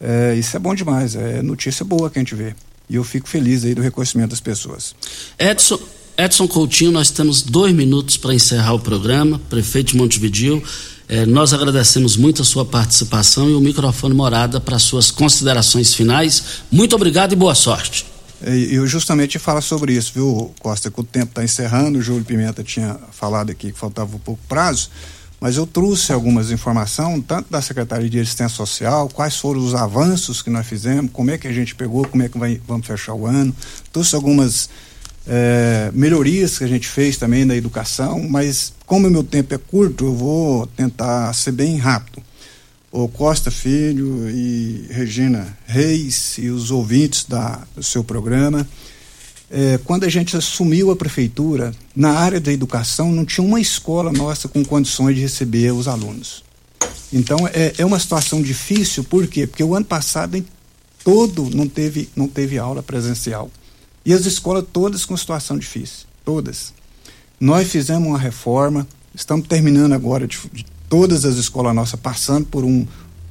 [0.00, 2.54] É, isso é bom demais, é notícia boa que a gente vê.
[2.88, 4.94] E eu fico feliz aí do reconhecimento das pessoas.
[5.38, 5.78] Edson,
[6.16, 9.38] Edson Coutinho, nós temos dois minutos para encerrar o programa.
[9.50, 10.62] Prefeito de Montevideo,
[11.08, 16.62] é, nós agradecemos muito a sua participação e o microfone morada para suas considerações finais.
[16.70, 18.17] Muito obrigado e boa sorte.
[18.40, 22.62] Eu justamente falo sobre isso, viu, Costa, que o tempo está encerrando, o Júlio Pimenta
[22.62, 24.90] tinha falado aqui que faltava um pouco prazo,
[25.40, 30.40] mas eu trouxe algumas informações, tanto da Secretaria de Assistência Social, quais foram os avanços
[30.40, 33.14] que nós fizemos, como é que a gente pegou, como é que vai, vamos fechar
[33.14, 33.54] o ano,
[33.92, 34.70] trouxe algumas
[35.26, 39.58] é, melhorias que a gente fez também na educação, mas como o meu tempo é
[39.58, 42.22] curto, eu vou tentar ser bem rápido
[42.90, 48.66] o Costa Filho e Regina Reis e os ouvintes da, do seu programa.
[49.50, 54.12] É, quando a gente assumiu a prefeitura, na área da educação não tinha uma escola
[54.12, 56.44] nossa com condições de receber os alunos.
[57.12, 59.46] Então é, é uma situação difícil, por quê?
[59.46, 60.46] Porque o ano passado em
[61.02, 63.50] todo não teve, não teve aula presencial.
[64.04, 66.72] E as escolas todas com situação difícil, todas.
[67.40, 72.64] Nós fizemos uma reforma, estamos terminando agora de, de todas as escolas nossas passando por,
[72.64, 72.86] um,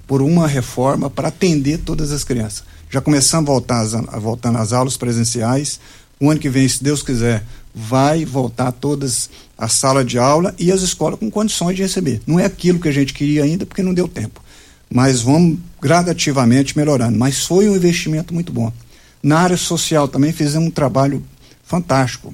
[0.05, 2.63] por uma reforma para atender todas as crianças.
[2.89, 5.79] Já começamos a voltar, a voltar nas aulas presenciais.
[6.19, 7.43] O ano que vem, se Deus quiser,
[7.75, 12.21] vai voltar todas a sala de aula e as escolas com condições de receber.
[12.25, 14.41] Não é aquilo que a gente queria ainda porque não deu tempo.
[14.89, 17.17] Mas vamos gradativamente melhorando.
[17.17, 18.71] Mas foi um investimento muito bom.
[19.21, 21.23] Na área social também fizemos um trabalho
[21.63, 22.33] fantástico.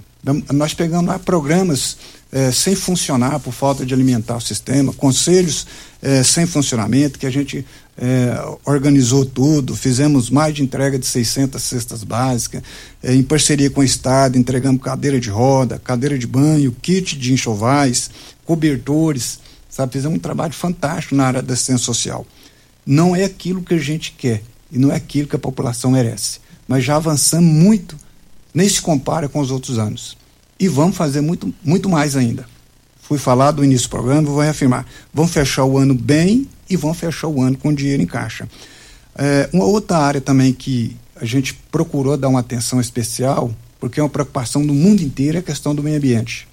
[0.53, 1.97] Nós pegamos lá programas
[2.33, 5.67] é, sem funcionar por falta de alimentar o sistema, conselhos
[6.01, 7.63] é, sem funcionamento, que a gente
[7.95, 12.63] é, organizou tudo, fizemos mais de entrega de 600 cestas básicas,
[13.03, 18.09] em parceria com o Estado, entregamos cadeira de roda, cadeira de banho, kit de enxovais,
[18.43, 19.93] cobertores, sabe?
[19.93, 22.25] Fizemos um trabalho fantástico na área da assistência social.
[22.83, 26.39] Não é aquilo que a gente quer e não é aquilo que a população merece,
[26.67, 27.95] mas já avançamos muito,
[28.51, 30.17] nem se compara com os outros anos
[30.59, 32.45] e vamos fazer muito, muito mais ainda.
[33.01, 34.85] Fui falar do início do programa, vou reafirmar.
[35.13, 38.47] Vamos fechar o ano bem e vamos fechar o ano com dinheiro em caixa.
[39.15, 44.03] É, uma outra área também que a gente procurou dar uma atenção especial, porque é
[44.03, 46.47] uma preocupação do mundo inteiro, é a questão do meio ambiente.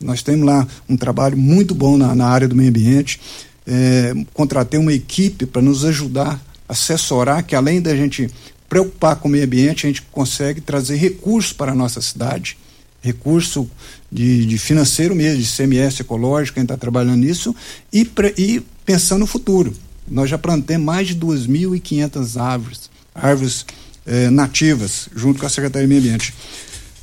[0.00, 3.20] Nós temos lá um trabalho muito bom na, na área do meio ambiente.
[3.66, 8.28] É, contratei uma equipe para nos ajudar, assessorar, que além da gente
[8.68, 12.56] preocupar com o meio ambiente, a gente consegue trazer recursos para a nossa cidade
[13.02, 13.68] recurso
[14.10, 17.54] de, de financeiro mesmo, de CMS ecológico, gente está trabalhando nisso,
[17.92, 19.74] e, pre, e pensando no futuro.
[20.08, 23.66] Nós já plantamos mais de 2.500 árvores, árvores
[24.06, 26.34] eh, nativas, junto com a Secretaria do Meio Ambiente.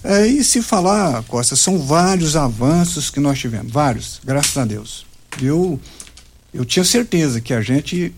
[0.03, 5.05] É, e se falar, Costa, são vários avanços que nós tivemos, vários, graças a Deus.
[5.41, 5.79] Eu,
[6.53, 8.13] eu tinha certeza que a gente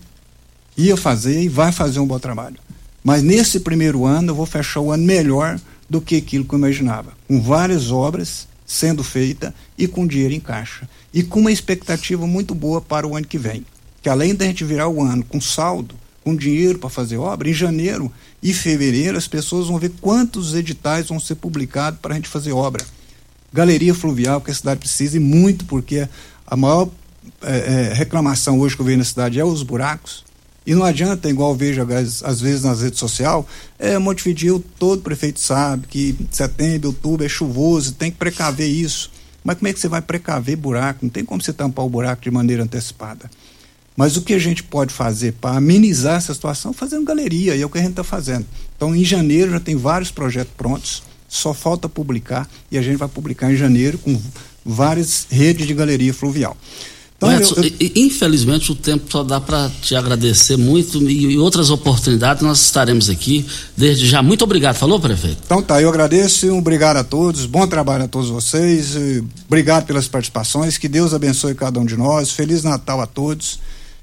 [0.76, 2.56] ia fazer e vai fazer um bom trabalho.
[3.02, 5.58] Mas nesse primeiro ano eu vou fechar o ano melhor
[5.92, 7.12] do que aquilo que eu imaginava.
[7.28, 10.88] Com várias obras sendo feitas e com dinheiro em caixa.
[11.12, 13.66] E com uma expectativa muito boa para o ano que vem.
[14.00, 17.52] Que além da gente virar o ano com saldo, com dinheiro para fazer obra, em
[17.52, 18.10] janeiro
[18.42, 22.52] e fevereiro as pessoas vão ver quantos editais vão ser publicados para a gente fazer
[22.52, 22.82] obra.
[23.52, 26.08] Galeria fluvial que a cidade precisa e muito, porque
[26.46, 26.88] a maior
[27.42, 30.24] é, é, reclamação hoje que eu vejo na cidade é os buracos.
[30.64, 31.82] E não adianta, igual vejo
[32.24, 33.44] às vezes nas redes sociais,
[33.78, 39.10] é Montevideo, todo prefeito sabe que setembro, outubro é chuvoso, tem que precaver isso.
[39.42, 41.00] Mas como é que você vai precaver buraco?
[41.02, 43.28] Não tem como você tampar o buraco de maneira antecipada.
[43.96, 46.72] Mas o que a gente pode fazer para amenizar essa situação?
[46.72, 48.46] Fazendo galeria, e é o que a gente está fazendo.
[48.76, 53.08] Então, em janeiro já tem vários projetos prontos, só falta publicar, e a gente vai
[53.08, 54.18] publicar em janeiro com
[54.64, 56.56] várias redes de galeria fluvial.
[57.22, 57.90] Então, Edson, eu, eu...
[57.94, 63.08] infelizmente o tempo só dá para te agradecer muito e, e, outras oportunidades nós estaremos
[63.08, 63.46] aqui
[63.76, 64.20] desde já.
[64.22, 64.76] Muito obrigado.
[64.76, 65.38] Falou, prefeito?
[65.44, 68.96] Então tá, eu agradeço, um obrigado a todos, bom trabalho a todos vocês,
[69.46, 73.60] obrigado pelas participações, que Deus abençoe cada um de nós, Feliz Natal a todos,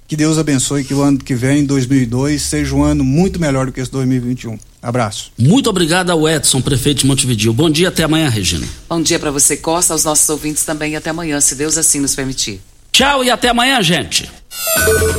[0.08, 3.72] que Deus abençoe que o ano que vem, 2002, seja um ano muito melhor do
[3.72, 4.58] que esse 2021.
[4.82, 5.32] Abraço.
[5.38, 7.52] Muito obrigado ao Edson, prefeito de Montevideo.
[7.52, 8.66] Bom dia, até amanhã, Regina.
[8.88, 12.16] Bom dia para você, Costa, aos nossos ouvintes também, até amanhã, se Deus assim nos
[12.16, 12.62] permitir.
[13.00, 14.30] Tchau e até amanhã, gente.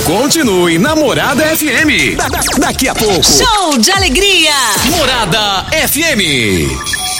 [0.05, 2.15] Continue Namorada FM.
[2.15, 3.23] Da, da, daqui a pouco.
[3.23, 4.53] Show de alegria.
[4.91, 7.20] Morada FM.